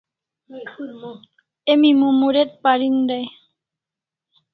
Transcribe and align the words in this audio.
Emi 1.71 1.91
Mumuret 1.99 2.51
parin 2.63 2.95
dai 3.09 3.25